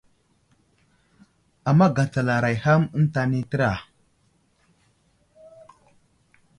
Ama 1.71 1.87
gatsalaray 1.97 2.53
ham 2.63 2.81
eŋta 2.97 3.21
nay 3.29 3.43
təra. 3.49 3.71